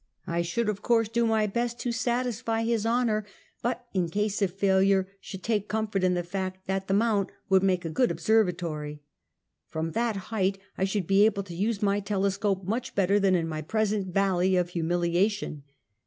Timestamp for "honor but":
2.87-3.85